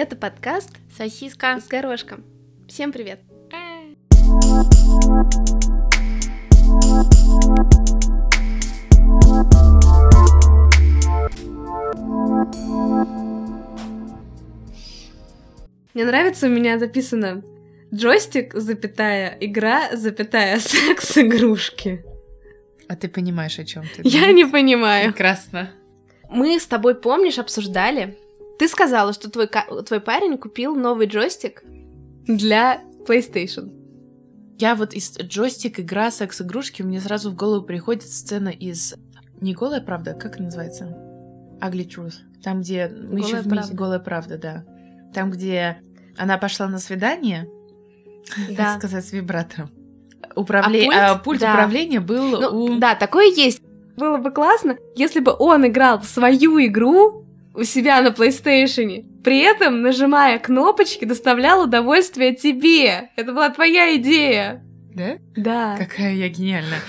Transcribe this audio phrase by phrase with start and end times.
[0.00, 1.58] Это подкаст Сосиска.
[1.58, 2.24] с горошком.
[2.68, 3.18] Всем привет!
[15.94, 17.42] Мне нравится, у меня записано
[17.92, 22.04] джойстик, запятая, игра, запятая, секс, игрушки.
[22.86, 24.02] А ты понимаешь, о чем ты?
[24.04, 25.10] Я не понимаю.
[25.10, 25.72] Прекрасно.
[26.30, 28.16] Мы с тобой, помнишь, обсуждали?
[28.58, 29.48] Ты сказала, что твой,
[29.86, 31.62] твой парень купил новый джойстик
[32.26, 33.72] для PlayStation.
[34.58, 38.94] Я вот из джойстик, игра, секс-игрушки, мне сразу в голову приходит сцена из...
[39.40, 40.84] Не голая правда, как это называется?
[41.60, 42.14] Ugly Truth.
[42.42, 43.48] Там, где мы еще Голая вместе...
[43.48, 43.74] правда.
[43.74, 44.64] Голая правда, да.
[45.14, 45.78] Там, где
[46.16, 47.48] она пошла на свидание,
[48.50, 48.56] Да.
[48.56, 49.70] так сказать, с вибратором.
[50.34, 50.88] Управле...
[50.92, 51.24] А а пульт?
[51.24, 51.52] пульт, Да.
[51.52, 52.78] управления был Ну, у...
[52.78, 53.62] да, такое есть.
[53.96, 57.27] Было бы классно, если бы он играл в свою игру
[57.58, 63.10] у себя на PlayStation, при этом, нажимая кнопочки, доставлял удовольствие тебе.
[63.16, 64.64] Это была твоя идея.
[64.94, 65.18] Да?
[65.36, 65.76] Да.
[65.76, 66.80] Какая я гениальная.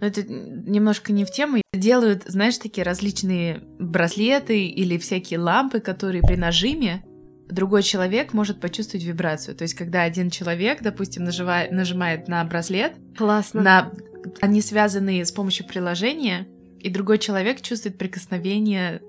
[0.00, 1.62] Но это немножко не в тему.
[1.72, 7.02] Делают, знаешь, такие различные браслеты или всякие лампы, которые при нажиме
[7.48, 9.56] другой человек может почувствовать вибрацию.
[9.56, 13.62] То есть, когда один человек, допустим, наживает- нажимает на браслет, Классно.
[13.62, 13.92] на...
[14.40, 16.48] они связаны с помощью приложения,
[16.80, 19.00] и другой человек чувствует прикосновение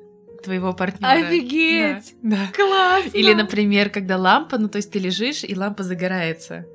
[0.42, 1.28] твоего партнера.
[1.28, 2.16] Офигеть!
[2.22, 2.38] Да.
[2.38, 2.52] да.
[2.54, 3.18] Классно!
[3.18, 6.66] Или, например, когда лампа, ну то есть ты лежишь, и лампа загорается.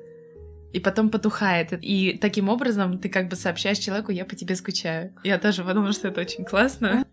[0.71, 1.69] И потом потухает.
[1.81, 5.13] И таким образом ты как бы сообщаешь человеку, я по тебе скучаю.
[5.23, 7.05] Я тоже подумала, что это очень классно.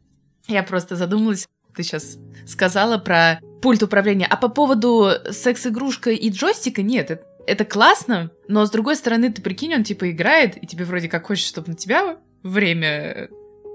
[0.49, 4.27] Я просто задумалась, ты сейчас сказала про пульт управления.
[4.27, 9.43] А по поводу секс-игрушка и джойстика, нет, это, это классно, но с другой стороны, ты
[9.43, 13.29] прикинь, он типа играет, и тебе вроде как хочешь, чтобы на тебя время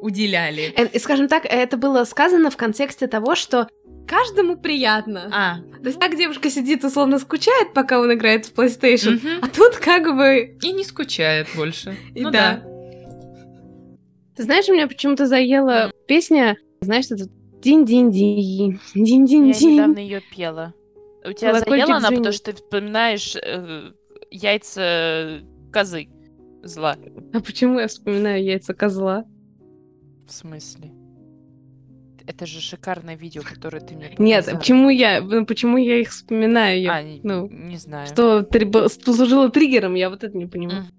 [0.05, 0.73] уделяли.
[0.77, 3.67] Э, И, скажем так, это было сказано в контексте того, что
[4.07, 5.29] каждому приятно.
[5.31, 9.39] А, То есть так девушка сидит, условно скучает, пока он играет в PlayStation, мгм.
[9.41, 10.57] а тут как бы...
[10.61, 11.95] и не скучает больше.
[12.13, 12.61] И ну да.
[14.35, 17.29] Ты знаешь, меня почему-то заела песня, знаешь, этот
[17.61, 19.73] динь-динь-динь, Я динь-динь-динь.
[19.73, 20.73] недавно ее пела.
[21.27, 22.19] У тебя Колокольчик заела она, звенит.
[22.19, 23.91] потому что ты вспоминаешь э,
[24.29, 25.41] яйца
[25.73, 26.09] козы.
[26.63, 26.95] Зла.
[27.33, 29.25] А почему я вспоминаю яйца козла?
[30.27, 30.91] В смысле?
[32.27, 34.59] Это же шикарное видео, которое ты мне Нет, показала.
[34.59, 36.81] почему я, ну, почему я их вспоминаю?
[36.81, 38.07] Я- А, не, ну, не знаю.
[38.07, 40.83] Что три- послужило триггером, я вот это не понимаю.
[40.85, 40.91] Мгм.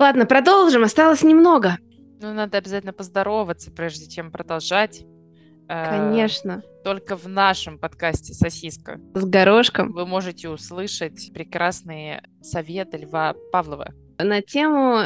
[0.00, 1.78] Ладно, продолжим, осталось немного.
[2.20, 5.04] Ну, надо обязательно поздороваться, прежде чем продолжать.
[5.68, 6.62] Э, Конечно.
[6.82, 9.92] Только в нашем подкасте «Сосиска» С горошком.
[9.92, 13.92] вы можете услышать прекрасные советы Льва Павлова.
[14.18, 15.02] На тему,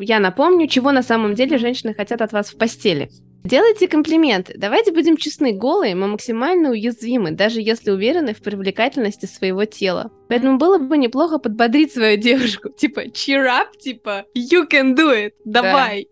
[0.00, 3.10] я напомню, чего на самом деле женщины хотят от вас в постели.
[3.42, 4.54] Делайте комплименты.
[4.56, 10.10] Давайте будем честны, голые мы максимально уязвимы, даже если уверены в привлекательности своего тела.
[10.28, 12.68] Поэтому было бы неплохо подбодрить свою девушку.
[12.76, 16.08] Типа, cheer up, типа, you can do it, давай.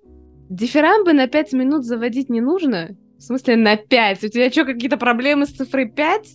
[0.49, 2.97] Дифирамбы на 5 минут заводить не нужно.
[3.19, 4.25] В смысле, на 5?
[4.25, 6.29] У тебя что, какие-то проблемы с цифрой 5?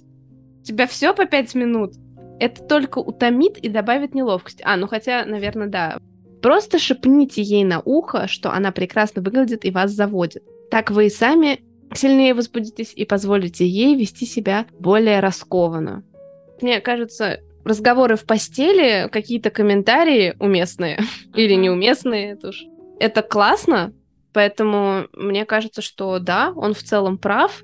[0.59, 1.93] У тебя все по 5 минут?
[2.39, 4.61] Это только утомит и добавит неловкость.
[4.63, 5.97] А, ну хотя, наверное, да.
[6.43, 10.43] Просто шепните ей на ухо, что она прекрасно выглядит и вас заводит.
[10.69, 16.03] Так вы и сами сильнее возбудитесь и позволите ей вести себя более раскованно.
[16.61, 20.99] Мне кажется, разговоры в постели, какие-то комментарии уместные
[21.33, 22.65] или неуместные, это уж
[22.99, 23.93] это классно,
[24.33, 27.63] поэтому мне кажется, что да, он в целом прав.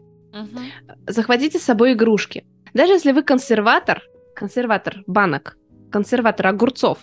[1.06, 2.46] Захватите с собой игрушки.
[2.74, 4.02] Даже если вы консерватор,
[4.34, 5.58] консерватор банок,
[5.92, 7.00] консерватор огурцов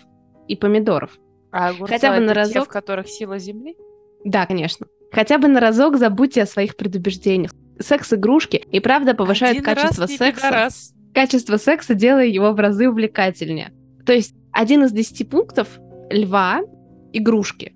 [0.48, 1.18] и помидоров.
[1.50, 2.64] А огурцы Хотя бы на это те, разок.
[2.68, 3.76] в которых сила земли?
[4.24, 4.86] Да, конечно.
[5.12, 7.52] Хотя бы на разок забудьте о своих предубеждениях.
[7.78, 10.46] Секс-игрушки и правда повышают Один качество раз, секса.
[10.46, 10.94] пидорас.
[11.14, 13.72] Качество секса делая его в разы увлекательнее.
[14.04, 15.78] То есть один из десяти пунктов
[16.10, 16.60] льва—
[17.12, 17.74] игрушки.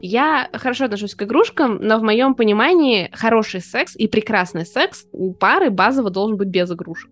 [0.00, 5.32] Я хорошо отношусь к игрушкам, но в моем понимании хороший секс и прекрасный секс у
[5.32, 7.10] пары базово должен быть без игрушек.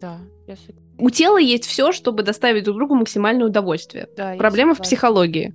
[0.00, 0.56] Да, я.
[0.98, 4.08] У тела есть все, чтобы доставить друг другу максимальное удовольствие.
[4.16, 5.54] Да, Проблема в психологии.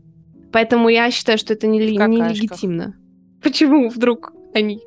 [0.51, 2.95] Поэтому я считаю, что это не, нелегитимно.
[3.41, 4.81] Почему вдруг они?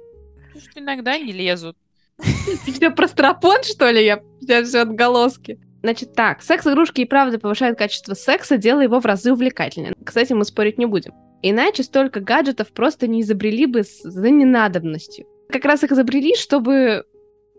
[0.47, 1.77] Потому что иногда не лезут.
[2.67, 4.05] Ты все про стропон, что ли?
[4.05, 5.61] Я, я все отголоски.
[5.83, 9.95] Значит так, секс-игрушки и правда повышают качество секса, делая его в разы увлекательнее.
[10.05, 11.13] Кстати, мы спорить не будем.
[11.43, 15.27] Иначе столько гаджетов просто не изобрели бы за ненадобностью.
[15.49, 17.05] Как раз их изобрели, чтобы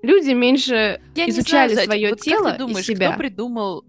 [0.03, 3.09] люди меньше Я изучали знаю, свое вот как тело ты думаешь, и себя.
[3.09, 3.85] кто придумал,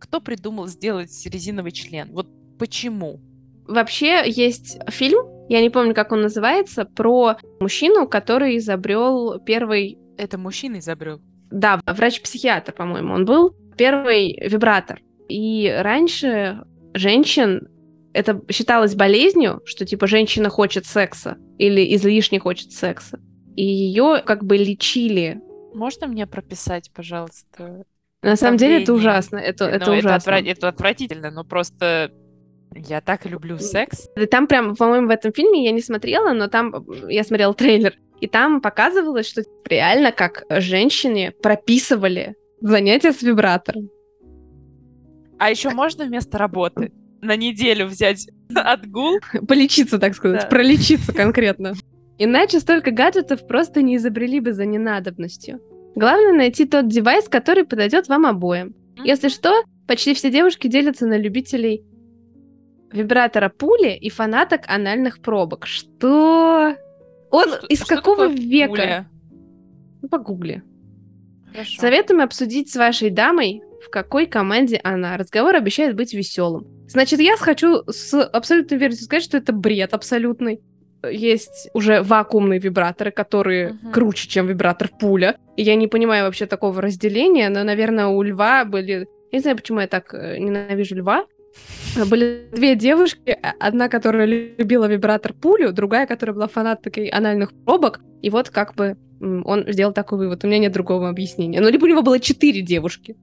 [0.00, 2.10] кто придумал сделать резиновый член?
[2.10, 2.26] Вот
[2.58, 3.20] почему?
[3.68, 10.38] Вообще есть фильм, я не помню, как он называется, про мужчину, который изобрел первый Это
[10.38, 11.20] мужчина изобрел.
[11.50, 13.54] Да, врач-психиатр, по-моему, он был.
[13.76, 15.00] Первый вибратор.
[15.28, 16.64] И раньше
[16.94, 17.68] женщин
[18.12, 23.18] это считалось болезнью, что типа женщина хочет секса или излишне хочет секса.
[23.56, 25.40] И ее как бы лечили.
[25.74, 27.84] Можно мне прописать, пожалуйста?
[28.22, 29.36] На самом деле это ужасно.
[29.36, 30.30] Это, ну, это ужасно.
[30.30, 32.12] Это, это отвратительно, но просто
[32.74, 34.08] я так люблю секс.
[34.30, 38.28] Там прям, по-моему, в этом фильме я не смотрела, но там я смотрела трейлер, и
[38.28, 43.90] там показывалось, что реально как женщине прописывали занятия с вибратором.
[45.38, 49.18] А еще можно вместо работы на неделю взять отгул?
[49.48, 50.46] Полечиться, так сказать, да.
[50.46, 51.74] пролечиться конкретно.
[52.18, 55.60] Иначе столько гаджетов просто не изобрели бы за ненадобностью.
[55.94, 58.74] Главное найти тот девайс, который подойдет вам обоим.
[59.04, 61.84] Если что, почти все девушки делятся на любителей
[62.92, 65.66] вибратора пули и фанаток анальных пробок.
[65.66, 66.76] Что?
[67.30, 68.68] Он что, из что какого века?
[68.68, 69.08] Пуля?
[70.02, 70.62] Ну, погугли.
[71.50, 71.80] Хорошо.
[71.80, 75.16] Советуем обсудить с вашей дамой, в какой команде она.
[75.16, 76.66] Разговор обещает быть веселым.
[76.88, 80.60] Значит, я хочу с абсолютной уверенностью сказать, что это бред абсолютный.
[81.10, 83.92] Есть уже вакуумные вибраторы, которые uh-huh.
[83.92, 85.36] круче, чем вибратор пуля.
[85.56, 89.08] И я не понимаю вообще такого разделения, но, наверное, у льва были...
[89.32, 91.24] Я не знаю, почему я так э, ненавижу льва.
[92.06, 98.00] Были две девушки, а, одна, которая любила вибратор пулю, другая, которая была фанаткой анальных пробок.
[98.22, 100.44] И вот как бы он сделал такой вывод.
[100.44, 101.60] У меня нет другого объяснения.
[101.60, 103.16] Но либо у него было четыре девушки.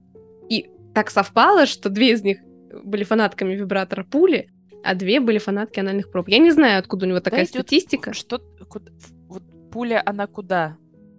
[0.48, 2.38] И так совпало, что две из них
[2.84, 4.48] были фанатками вибратора пули,
[4.82, 6.28] а две были фанатки анальных проб.
[6.28, 8.12] Я не знаю, откуда у него такая да статистика.
[8.12, 8.38] Что,
[8.68, 8.92] куда,
[9.28, 10.76] вот пуля, она куда?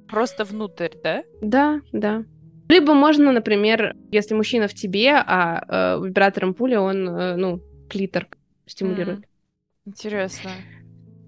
[0.07, 1.23] Просто внутрь, да?
[1.41, 2.25] Да, да.
[2.69, 8.27] Либо можно, например, если мужчина в тебе, а э, вибратором пули он, э, ну, клитор
[8.65, 9.19] стимулирует.
[9.19, 9.25] Mm.
[9.87, 10.51] Интересно.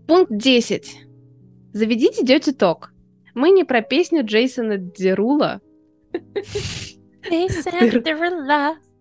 [0.08, 1.00] Пункт 10.
[1.74, 2.90] Заведите Dirty Talk.
[3.34, 5.60] Мы не про песню Джейсона Дерула.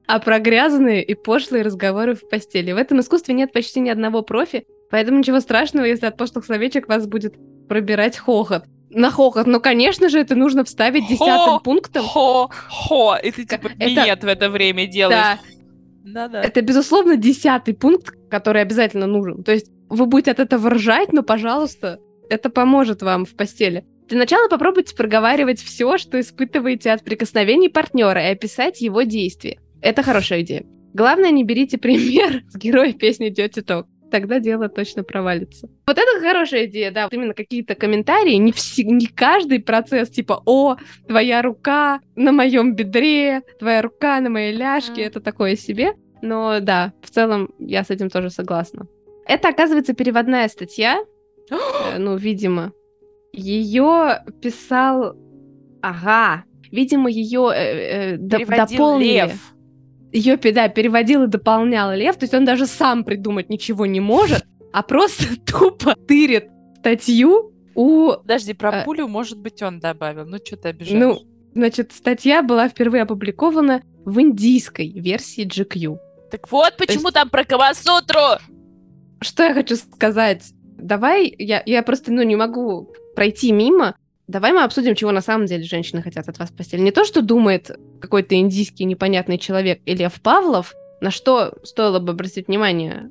[0.06, 2.72] А про грязные и пошлые разговоры в постели.
[2.72, 6.88] В этом искусстве нет почти ни одного профи, поэтому ничего страшного, если от пошлых словечек
[6.88, 7.34] вас будет
[7.68, 8.64] пробирать хохот
[8.94, 9.46] на хохот.
[9.46, 12.04] Ну, конечно же, это нужно вставить десятым пунктом.
[12.04, 13.78] Хо, хо, и ты типа это...
[13.78, 15.18] минет в это время делаешь.
[15.18, 15.38] Да.
[16.04, 16.42] Да-да.
[16.42, 19.44] Это, безусловно, десятый пункт, который обязательно нужен.
[19.44, 23.84] То есть вы будете от этого ржать, но, пожалуйста, это поможет вам в постели.
[24.08, 29.60] Для начала попробуйте проговаривать все, что испытываете от прикосновений партнера и описать его действия.
[29.82, 30.64] Это хорошая идея.
[30.94, 35.68] Главное, не берите пример с героя песни Dirty Talk тогда дело точно провалится.
[35.86, 40.42] Вот это хорошая идея, да, вот именно какие-то комментарии, не, все, не каждый процесс, типа,
[40.44, 40.76] о,
[41.08, 45.06] твоя рука на моем бедре, твоя рука на моей ляжке, mm.
[45.06, 45.94] это такое себе.
[46.20, 48.86] Но да, в целом я с этим тоже согласна.
[49.26, 51.02] Это, оказывается, переводная статья,
[51.50, 52.72] э, ну, видимо.
[53.32, 55.16] Ее писал...
[55.80, 59.22] Ага, видимо, ее э, э, дополнили.
[59.22, 59.51] Лев
[60.12, 64.44] ее, да, переводил и дополнял Лев, то есть он даже сам придумать ничего не может,
[64.72, 66.48] а просто тупо тырит
[66.78, 68.12] статью у...
[68.12, 68.84] Подожди, про а...
[68.84, 70.26] пулю, может быть, он добавил.
[70.26, 70.98] Ну, что ты обижаешь?
[70.98, 71.18] Ну,
[71.54, 75.96] значит, статья была впервые опубликована в индийской версии GQ.
[76.30, 77.14] Так вот, почему есть...
[77.14, 78.38] там про Камасутру?
[79.20, 80.52] Что я хочу сказать?
[80.76, 83.94] Давай, я, я просто, ну, не могу пройти мимо
[84.32, 86.80] Давай мы обсудим, чего на самом деле женщины хотят от вас в постели.
[86.80, 87.70] Не то, что думает
[88.00, 93.10] какой-то индийский непонятный человек Ильев Павлов, на что стоило бы обратить внимание,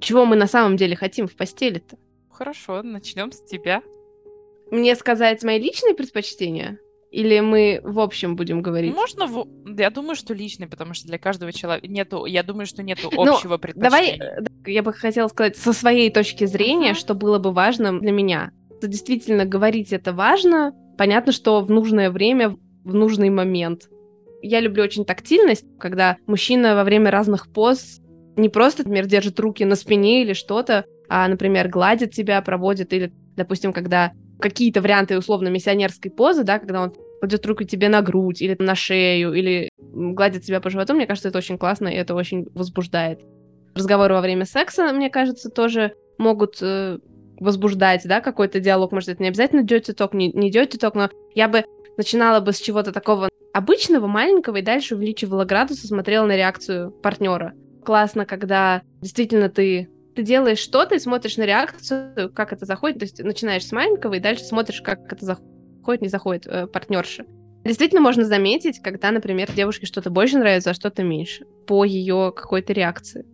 [0.00, 1.96] чего мы на самом деле хотим в постели-то.
[2.28, 3.82] Хорошо, начнем с тебя.
[4.72, 6.78] Мне сказать мои личные предпочтения?
[7.12, 8.94] Или мы в общем будем говорить?
[8.94, 9.46] Можно, в...
[9.78, 13.34] я думаю, что личный, потому что для каждого человека нету, я думаю, что нету ну,
[13.34, 14.18] общего ну, предпочтения.
[14.18, 16.98] Давай, я бы хотела сказать со своей точки зрения, uh-huh.
[16.98, 18.50] что было бы важным для меня
[18.88, 20.72] действительно говорить это важно.
[20.98, 23.88] Понятно, что в нужное время, в нужный момент.
[24.42, 28.00] Я люблю очень тактильность, когда мужчина во время разных поз
[28.36, 33.12] не просто, например, держит руки на спине или что-то, а, например, гладит тебя, проводит, или,
[33.36, 38.42] допустим, когда какие-то варианты условно миссионерской позы, да, когда он кладет руку тебе на грудь
[38.42, 42.14] или на шею, или гладит тебя по животу, мне кажется, это очень классно, и это
[42.14, 43.20] очень возбуждает.
[43.74, 46.98] Разговоры во время секса, мне кажется, тоже могут э,
[47.42, 51.10] возбуждать, да, какой-то диалог, может, это не обязательно dirty talk, не, не dirty talk, но
[51.34, 51.64] я бы
[51.96, 56.90] начинала бы с чего-то такого обычного, маленького, и дальше увеличивала градус и смотрела на реакцию
[56.90, 57.54] партнера.
[57.84, 63.04] Классно, когда действительно ты ты делаешь что-то и смотришь на реакцию, как это заходит, то
[63.04, 67.24] есть начинаешь с маленького и дальше смотришь, как это заходит, не заходит э, партнерша.
[67.64, 72.74] Действительно можно заметить, когда, например, девушке что-то больше нравится, а что-то меньше, по ее какой-то
[72.74, 73.24] реакции.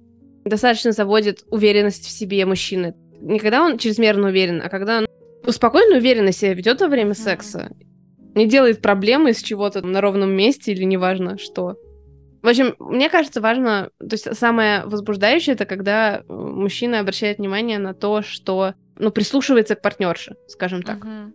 [0.45, 5.07] Достаточно заводит уверенность в себе мужчины не когда он чрезмерно уверен, а когда он
[5.53, 7.71] спокойно уверенно себя ведет во время секса.
[8.35, 11.77] не делает проблемы из чего-то на ровном месте или неважно что.
[12.43, 17.79] В общем, мне кажется, важно, то есть самое возбуждающее это когда э, мужчина обращает внимание
[17.79, 20.99] на то, что, ну, прислушивается к партнерше, скажем так.
[20.99, 21.35] Угу.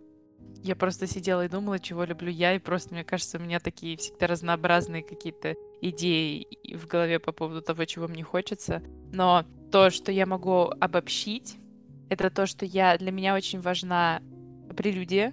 [0.62, 3.98] Я просто сидела и думала, чего люблю я, и просто, мне кажется, у меня такие
[3.98, 8.82] всегда разнообразные какие-то идеи в голове по поводу того, чего мне хочется.
[9.12, 11.58] Но то, что я могу обобщить,
[12.14, 14.20] это то, что я для меня очень важна
[14.76, 15.32] прелюдия.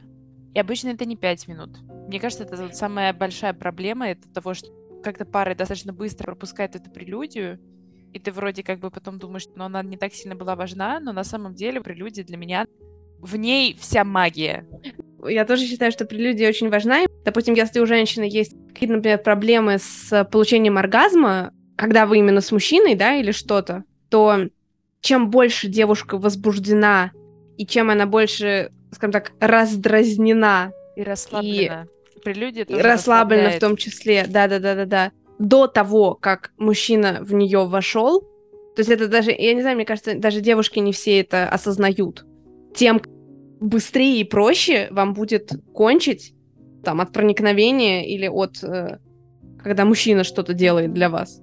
[0.54, 1.80] И обычно это не пять минут.
[2.08, 4.68] Мне кажется, это вот самая большая проблема, это того, что
[5.04, 7.60] когда пары достаточно быстро пропускают эту прелюдию,
[8.14, 11.14] и ты вроде как бы потом думаешь, ну, она не так сильно была важна, но
[11.14, 12.66] на самом деле прелюдия для меня
[13.20, 14.68] в ней вся магия.
[15.26, 17.06] Я тоже считаю, что прелюдия очень важна.
[17.24, 22.52] Допустим, если у женщины есть какие-то, например, проблемы с получением оргазма, когда вы именно с
[22.52, 24.48] мужчиной, да, или что-то, то
[25.02, 27.12] чем больше девушка возбуждена,
[27.58, 31.88] и чем она больше, скажем так, раздразнена и расслаблена.
[32.16, 38.22] И, Прелюдия и расслаблена в том числе, да-да-да-да-да, до того, как мужчина в нее вошел,
[38.76, 42.26] то есть это даже, я не знаю, мне кажется, даже девушки не все это осознают.
[42.76, 43.02] Тем
[43.60, 46.34] быстрее и проще вам будет кончить
[46.84, 49.00] там от проникновения или от э,
[49.62, 51.42] когда мужчина что-то делает для вас.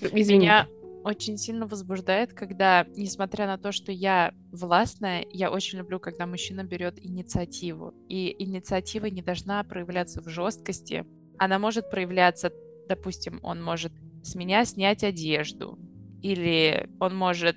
[0.00, 0.46] Извини.
[0.46, 0.66] Меня
[1.04, 6.64] очень сильно возбуждает, когда, несмотря на то, что я властная, я очень люблю, когда мужчина
[6.64, 7.94] берет инициативу.
[8.08, 11.04] И инициатива не должна проявляться в жесткости.
[11.38, 12.52] Она может проявляться,
[12.88, 13.92] допустим, он может
[14.22, 15.78] с меня снять одежду,
[16.22, 17.56] или он может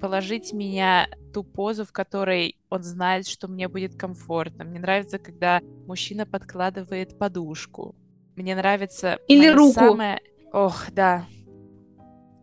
[0.00, 4.64] положить меня ту позу, в которой он знает, что мне будет комфортно.
[4.64, 7.94] Мне нравится, когда мужчина подкладывает подушку.
[8.36, 9.18] Мне нравится...
[9.26, 9.72] Или руку.
[9.72, 10.20] Самая...
[10.52, 11.26] Ох, да.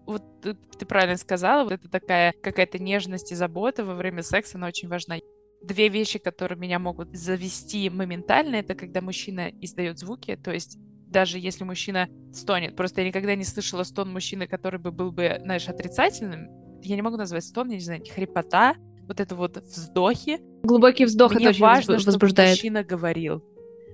[0.05, 4.67] Вот ты, правильно сказала, вот это такая какая-то нежность и забота во время секса, она
[4.67, 5.17] очень важна.
[5.63, 11.39] Две вещи, которые меня могут завести моментально, это когда мужчина издает звуки, то есть даже
[11.39, 12.75] если мужчина стонет.
[12.75, 16.49] Просто я никогда не слышала стон мужчины, который бы был бы, знаешь, отрицательным,
[16.83, 18.75] я не могу назвать стон, я не знаю, хрипота,
[19.07, 20.39] вот это вот вздохи.
[20.63, 22.57] Глубокий вздох Мне это важно, очень возбуждает.
[22.57, 23.43] чтобы мужчина говорил.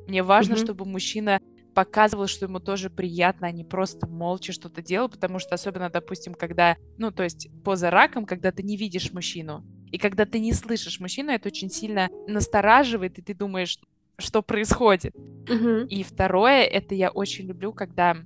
[0.08, 0.62] Мне важно, угу.
[0.62, 1.39] чтобы мужчина
[1.73, 6.33] показывал, что ему тоже приятно, а не просто молча что-то делал, потому что особенно, допустим,
[6.33, 10.53] когда, ну, то есть поза раком, когда ты не видишь мужчину, и когда ты не
[10.53, 13.79] слышишь мужчину, это очень сильно настораживает, и ты думаешь,
[14.17, 15.15] что происходит.
[15.15, 15.87] Угу.
[15.89, 18.17] И второе, это я очень люблю, когда,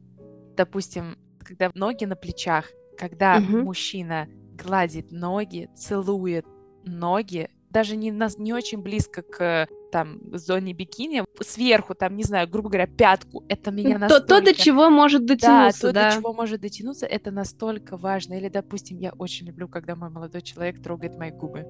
[0.55, 3.59] допустим, когда ноги на плечах, когда угу.
[3.59, 6.45] мужчина гладит ноги, целует
[6.83, 12.48] ноги, даже не, нас, не очень близко к там зоне бикини, сверху, там, не знаю,
[12.50, 14.27] грубо говоря, пятку, это меня настолько...
[14.27, 15.94] То, то до чего может дотянуться, да.
[15.94, 16.10] да.
[16.10, 18.36] то, до чего может дотянуться, это настолько важно.
[18.36, 21.65] Или, допустим, я очень люблю, когда мой молодой человек трогает мои губы.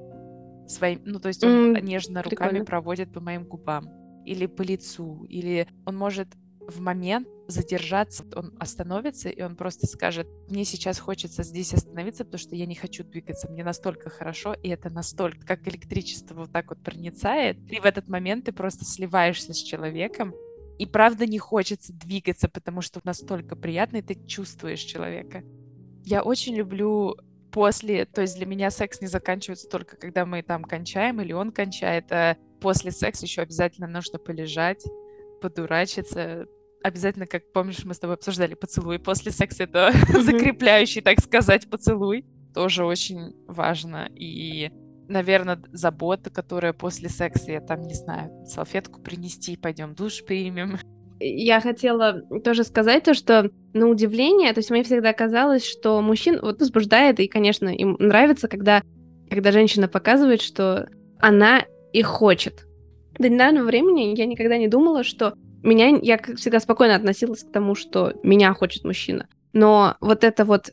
[0.68, 2.66] Своим, ну, то есть он mm, нежно руками прикольно.
[2.66, 3.90] проводит по моим губам.
[4.26, 5.26] Или по лицу.
[5.28, 6.28] Или он может
[6.68, 12.40] в момент задержаться, он остановится, и он просто скажет, мне сейчас хочется здесь остановиться, потому
[12.40, 16.70] что я не хочу двигаться, мне настолько хорошо, и это настолько, как электричество вот так
[16.70, 20.34] вот проницает, и в этот момент ты просто сливаешься с человеком,
[20.78, 25.44] и правда не хочется двигаться, потому что настолько приятно, и ты чувствуешь человека.
[26.04, 27.16] Я очень люблю
[27.52, 31.54] после, то есть для меня секс не заканчивается только когда мы там кончаем или он
[31.54, 34.84] кончает, а после секса еще обязательно нужно полежать,
[35.42, 36.48] подурачиться,
[36.86, 42.26] обязательно, как помнишь, мы с тобой обсуждали поцелуй после секса, это закрепляющий, так сказать, поцелуй.
[42.54, 44.08] Тоже очень важно.
[44.16, 44.72] И,
[45.08, 50.78] наверное, забота, которая после секса, я там, не знаю, салфетку принести, пойдем душ примем.
[51.20, 56.40] Я хотела тоже сказать то, что на удивление, то есть мне всегда казалось, что мужчин
[56.42, 58.84] вот возбуждает, и, конечно, им нравится, когда,
[59.30, 60.88] когда женщина показывает, что
[61.20, 61.64] она
[61.94, 62.68] их хочет.
[63.18, 65.34] До недавнего времени я никогда не думала, что
[65.66, 69.28] меня, я как всегда спокойно относилась к тому, что меня хочет мужчина.
[69.54, 70.72] Но вот эта вот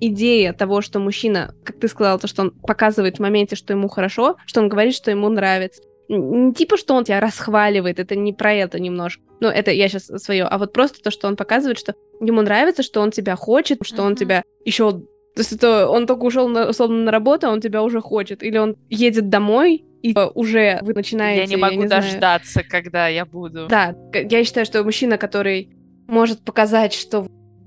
[0.00, 3.88] идея того, что мужчина, как ты сказала, то, что он показывает в моменте, что ему
[3.88, 5.82] хорошо, что он говорит, что ему нравится.
[6.08, 9.22] Не типа, что он тебя расхваливает, это не про это немножко.
[9.40, 12.82] Ну, это я сейчас свое, а вот просто то, что он показывает, что ему нравится,
[12.82, 14.06] что он тебя хочет, что uh-huh.
[14.06, 15.02] он тебя еще
[15.36, 18.42] то есть это он только ушел на, условно на работу, а он тебя уже хочет.
[18.42, 21.42] Или он едет домой, и уже вы начинаете...
[21.42, 22.68] Я не могу я не дождаться, знаю...
[22.70, 23.66] когда я буду.
[23.68, 25.70] Да, я считаю, что мужчина, который
[26.06, 27.26] может показать, что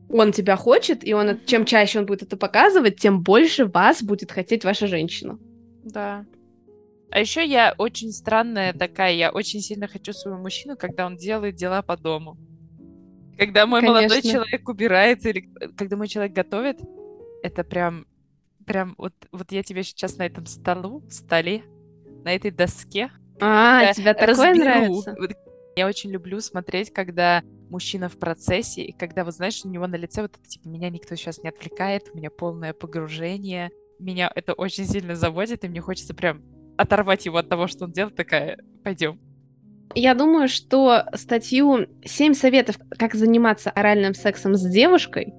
[0.10, 4.32] он тебя хочет, и он, чем чаще он будет это показывать, тем больше вас будет
[4.32, 5.38] хотеть ваша женщина.
[5.84, 6.26] Да.
[7.12, 11.56] А еще я очень странная такая, я очень сильно хочу своего мужчину, когда он делает
[11.56, 12.38] дела по дому.
[13.38, 14.02] Когда мой Конечно.
[14.02, 16.80] молодой человек убирается, или когда мой человек готовит,
[17.42, 18.06] это прям,
[18.66, 21.64] прям вот, вот я тебе сейчас на этом столу, столе,
[22.24, 23.12] на этой доске.
[23.42, 24.60] А, тебе такое разберу.
[24.60, 25.18] нравится?
[25.76, 29.96] Я очень люблю смотреть, когда мужчина в процессе, и когда, вот знаешь, у него на
[29.96, 34.54] лице вот это, типа, меня никто сейчас не отвлекает, у меня полное погружение, меня это
[34.54, 36.44] очень сильно заводит, и мне хочется прям
[36.78, 39.20] оторвать его от того, что он делает, такая, пойдем.
[39.96, 45.34] Я думаю, что статью «7 советов, как заниматься оральным сексом с девушкой»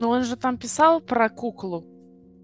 [0.00, 1.86] Но он же там писал про куклу.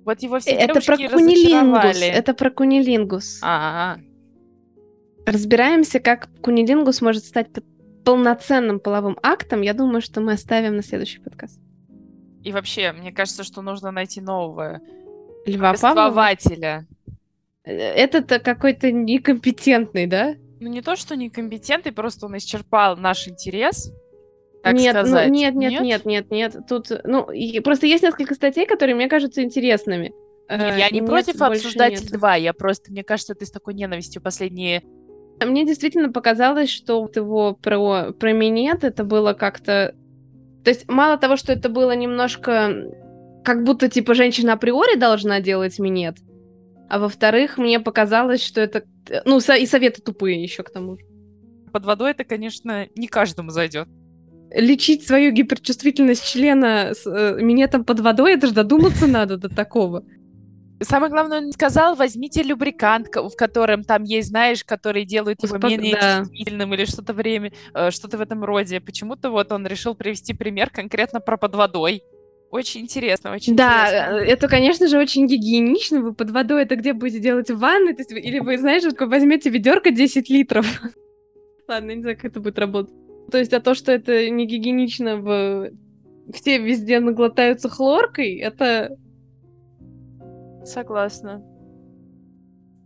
[0.09, 2.01] Вот его все Это про кунилингус.
[2.01, 3.41] Это про кунилингус.
[3.43, 4.01] А, -а,
[5.27, 7.49] а Разбираемся, как кунилингус может стать
[8.07, 9.61] полноценным половым актом.
[9.61, 11.61] Я думаю, что мы оставим на следующий подкаст.
[12.43, 14.81] И вообще, мне кажется, что нужно найти нового
[15.45, 16.87] Льва повествователя.
[17.65, 20.37] Э, этот какой-то некомпетентный, да?
[20.59, 23.93] Ну, не то, что некомпетентный, просто он исчерпал наш интерес.
[24.63, 25.29] Так нет, ну, сказать.
[25.29, 26.57] Ну, нет, нет, нет, нет, нет, нет.
[26.69, 30.13] Тут, ну, и, просто есть несколько статей, которые мне кажутся интересными.
[30.51, 32.11] Нет, я не нет, против обсуждать нет.
[32.11, 34.83] два, я просто, мне кажется, ты с такой ненавистью последние
[35.47, 39.95] мне действительно показалось, что вот его про, про минет это было как-то...
[40.65, 42.91] То есть мало того, что это было немножко
[43.45, 46.17] как будто, типа, женщина априори должна делать минет,
[46.91, 48.85] а во-вторых, мне показалось, что это...
[49.25, 51.05] Ну, и советы тупые еще к тому же.
[51.73, 53.89] Под водой это, конечно, не каждому зайдет.
[54.51, 60.05] Лечить свою гиперчувствительность члена с э, минетом под водой, это же додуматься надо до такого.
[60.81, 65.71] Самое главное, он сказал, возьмите любрикант, в котором там есть, знаешь, который делают его Успок...
[65.71, 66.19] менее да.
[66.21, 68.81] чувствительным или что-то время, э, что-то в этом роде.
[68.81, 72.03] Почему-то вот он решил привести пример конкретно про под водой.
[72.51, 74.13] Очень интересно, очень да, интересно.
[74.13, 76.01] Да, это, конечно же, очень гигиенично.
[76.01, 77.95] Вы под водой это где будете делать в ванной?
[77.95, 80.67] То есть, или вы, знаешь, возьмете ведерко 10 литров.
[81.69, 82.95] Ладно, не знаю, как это будет работать.
[83.31, 85.71] То есть, а то, что это не гигиенично в...
[86.33, 88.97] Все везде наглотаются хлоркой, это
[90.69, 91.43] Согласна.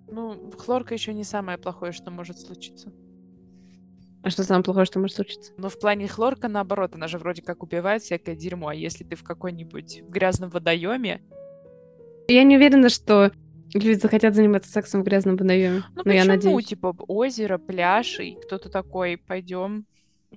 [0.08, 2.92] Ну, хлорка еще не самое плохое, что может случиться.
[4.22, 5.52] А что самое плохое, что может случиться?
[5.56, 8.68] Ну, в плане хлорка, наоборот, она же вроде как убивает всякое дерьмо.
[8.68, 11.22] А если ты в какой-нибудь грязном водоеме...
[12.28, 13.32] Я не уверена, что
[13.74, 15.78] люди захотят заниматься сексом в грязном водоеме.
[15.78, 16.14] Ну, но почему?
[16.14, 16.66] я надеюсь.
[16.66, 19.86] Типа озеро, пляж, и кто-то такой, пойдем.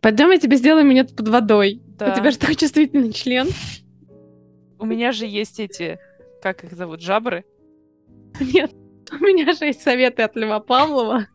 [0.02, 1.82] Пойдем, я тебе сделаю минет под водой.
[1.98, 2.12] Да.
[2.12, 3.48] У тебя же такой чувствительный член.
[4.78, 5.98] У меня же есть эти
[6.46, 7.44] как их зовут, жабры?
[8.40, 8.72] Нет,
[9.12, 11.26] у меня же есть советы от Льва Павлова.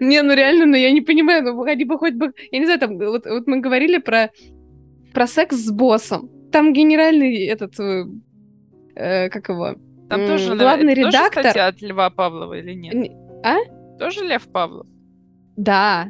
[0.00, 2.32] Не, ну реально, ну я не понимаю, ну они бы хоть бы...
[2.50, 4.32] Я не знаю, там, вот, вот мы говорили про,
[5.14, 6.28] про секс с боссом.
[6.50, 7.78] Там генеральный этот...
[7.78, 8.04] Э,
[8.96, 9.76] э как его?
[10.08, 11.42] Там тоже, главный это редактор...
[11.44, 13.12] Тоже, кстати, от Льва Павлова или нет?
[13.44, 13.58] А?
[14.00, 14.88] Тоже Лев Павлов?
[15.56, 16.08] Да,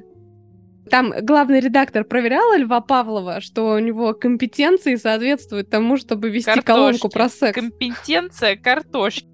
[0.90, 6.66] там главный редактор проверяла Льва Павлова, что у него компетенции соответствуют тому, чтобы вести Картошки.
[6.66, 7.54] колонку про секс.
[7.54, 9.28] Компетенция картошки.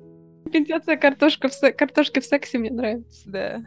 [0.45, 1.73] Компетенция картошка в се...
[1.73, 3.23] картошки в сексе мне нравится.
[3.31, 3.63] Да.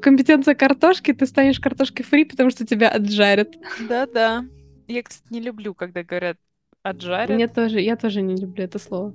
[0.00, 3.54] Компетенция картошки, ты станешь картошкой фри, потому что тебя отжарят.
[3.88, 4.44] Да-да.
[4.86, 6.36] Я, кстати, не люблю, когда говорят
[6.82, 7.30] отжарят.
[7.30, 9.14] Мне тоже, я тоже не люблю это слово.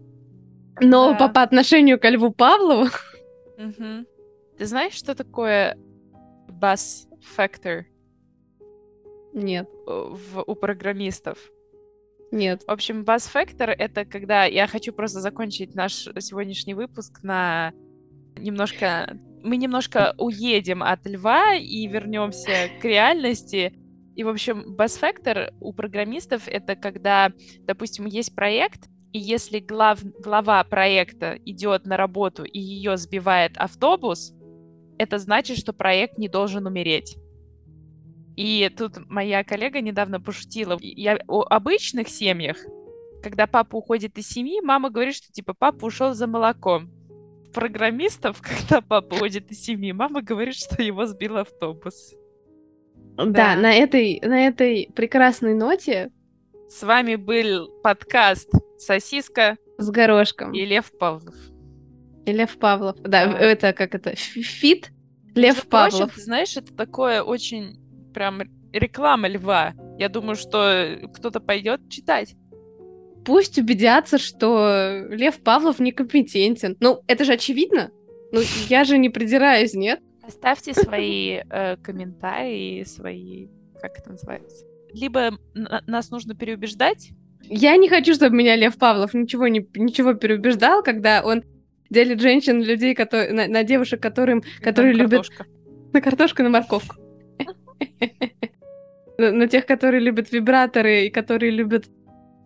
[0.81, 1.27] Но да.
[1.27, 2.89] по, по отношению к Льву Павлову...
[3.57, 4.05] Угу.
[4.57, 5.77] Ты знаешь, что такое
[6.47, 7.85] бас factor?
[9.33, 9.69] Нет.
[9.85, 11.37] В, у программистов.
[12.31, 12.63] Нет.
[12.63, 14.45] В общем, buzz factor— это когда...
[14.45, 17.73] Я хочу просто закончить наш сегодняшний выпуск на
[18.37, 19.17] немножко...
[19.41, 23.73] Мы немножко уедем от льва и вернемся к реальности.
[24.15, 30.03] И, в общем, buzz factor у программистов— это когда, допустим, есть проект, и если глав,
[30.19, 34.33] глава проекта идет на работу и ее сбивает автобус,
[34.99, 37.17] это значит, что проект не должен умереть.
[38.35, 40.77] И тут моя коллега недавно пошутила.
[40.81, 42.57] Я о обычных семьях,
[43.23, 46.91] когда папа уходит из семьи, мама говорит, что типа папа ушел за молоком.
[47.53, 52.13] Программистов, когда папа уходит из семьи, мама говорит, что его сбил автобус.
[53.15, 56.11] Да, да на, этой, на этой прекрасной ноте
[56.69, 61.35] с вами был подкаст «Сосиска» с горошком и Лев Павлов.
[62.29, 62.95] И Лев Павлов.
[63.01, 63.39] Да, да.
[63.39, 64.15] это как это?
[64.15, 64.91] Фит?
[65.35, 66.11] Лев Между Павлов.
[66.11, 67.79] Прочим, знаешь, это такое очень
[68.13, 69.73] прям реклама льва.
[69.97, 72.35] Я думаю, что кто-то пойдет читать.
[73.25, 76.77] Пусть убедятся, что Лев Павлов некомпетентен.
[76.79, 77.91] Ну, это же очевидно.
[78.31, 80.01] Ну, я же не придираюсь, нет?
[80.21, 83.47] Оставьте свои э, комментарии, свои...
[83.81, 84.65] Как это называется?
[84.93, 85.31] Либо
[85.87, 87.11] нас нужно переубеждать.
[87.43, 91.43] Я не хочу, чтобы меня Лев Павлов ничего, не, ничего переубеждал, когда он
[91.89, 95.27] делит женщин, людей, которые, на, на девушек, которым, которые на любят...
[95.93, 96.95] На картошку, на морковку.
[99.17, 101.89] На тех, которые любят вибраторы и которые любят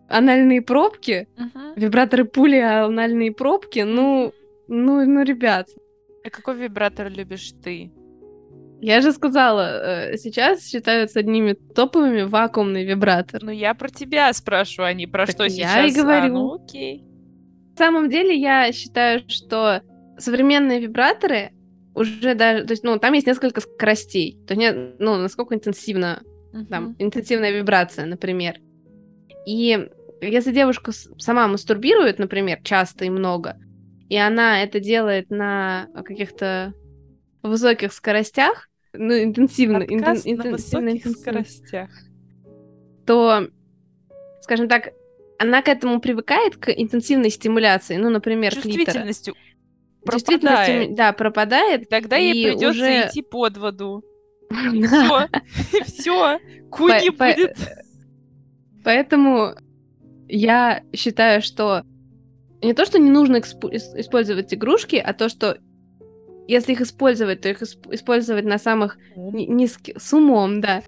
[0.08, 1.28] анальные пробки.
[1.76, 4.32] Вибраторы пули, а анальные пробки, ну,
[4.66, 5.68] ну, ну, ребят.
[6.24, 7.92] А какой вибратор любишь ты?
[8.80, 13.42] Я же сказала, э, сейчас считаются одними топовыми вакуумный вибратор.
[13.42, 15.92] Ну, я про тебя спрашиваю, а не про так что я сейчас.
[15.96, 16.24] и говорю.
[16.24, 17.04] А, ну, окей.
[17.76, 19.82] Самом деле, я считаю, что
[20.18, 21.50] современные вибраторы
[21.94, 24.38] уже даже, то есть, ну, там есть несколько скоростей.
[24.46, 26.66] То есть, ну, насколько интенсивно, uh-huh.
[26.66, 28.60] там, интенсивная вибрация, например.
[29.46, 29.88] И
[30.20, 33.56] если девушка сама мастурбирует, например, часто и много,
[34.08, 36.74] и она это делает на каких-то
[37.42, 41.90] высоких скоростях, ну, интенсивно, интен, интенсивно, на высоких скоростях,
[43.06, 43.48] то,
[44.42, 44.92] скажем так,
[45.38, 50.18] она к этому привыкает, к интенсивной стимуляции, ну, например, Чувствительностью клитора.
[50.18, 51.82] Чувствительность, да, пропадает.
[51.82, 53.08] И тогда ей придется уже...
[53.08, 54.04] идти под воду.
[54.50, 55.28] Все,
[55.84, 56.38] все,
[56.70, 57.56] куни будет.
[58.84, 59.54] Поэтому
[60.28, 61.84] я считаю, что
[62.62, 65.58] не то, что не нужно использовать игрушки, а то, что
[66.46, 70.00] если их использовать, то их использовать на самых низких...
[70.00, 70.82] С умом, да.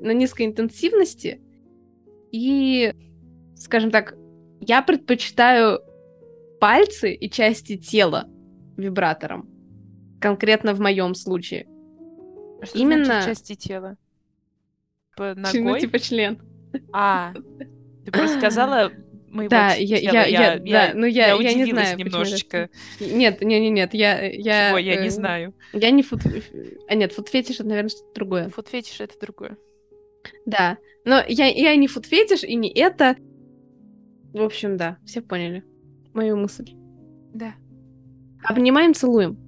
[0.00, 1.40] На низкой интенсивности.
[2.32, 2.92] И,
[3.64, 4.14] скажем так,
[4.60, 5.80] я предпочитаю
[6.60, 8.28] пальцы и части тела
[8.76, 9.48] вибратором.
[10.20, 11.66] Конкретно в моем случае.
[12.60, 13.96] А что Именно значит части тела?
[15.16, 15.60] По ногой?
[15.60, 16.40] Ну, типа член.
[16.92, 17.32] А,
[18.04, 18.92] ты просто сказала
[19.28, 22.70] моего да, я, я, я, я, да, ну я, я, я не знаю немножечко.
[23.00, 24.68] Нет, нет, нет, нет, я, я.
[24.70, 25.54] Чего, я э, не знаю.
[25.72, 26.20] Я не фут,
[26.88, 28.48] а нет, футфетиш это наверное что-то другое.
[28.48, 29.56] Футфетиш это другое.
[30.46, 33.16] Да, но я, я не футфетиш и не это.
[34.34, 35.62] В общем, да, все поняли
[36.12, 36.74] мою мысль.
[37.32, 37.54] Да.
[38.42, 39.38] Обнимаем, целуем.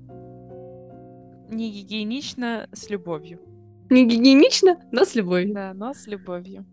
[1.51, 3.41] Не гигиенично, с любовью.
[3.91, 5.53] Не гигиенично, но с любовью.
[5.53, 6.65] Да, но с любовью.